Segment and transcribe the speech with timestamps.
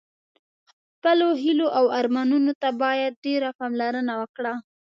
[0.95, 4.53] خپلو هیلو او ارمانونو ته باید ډېره پاملرنه وکړه.